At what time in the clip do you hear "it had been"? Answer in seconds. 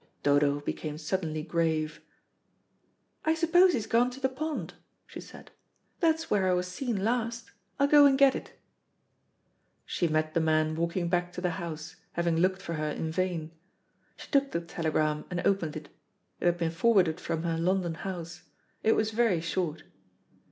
16.39-16.71